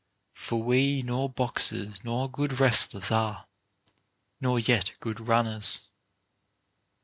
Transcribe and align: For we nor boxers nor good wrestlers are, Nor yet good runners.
For 0.33 0.63
we 0.63 1.03
nor 1.03 1.29
boxers 1.29 2.03
nor 2.03 2.27
good 2.27 2.59
wrestlers 2.59 3.11
are, 3.11 3.45
Nor 4.39 4.57
yet 4.57 4.93
good 4.99 5.19
runners. 5.19 5.81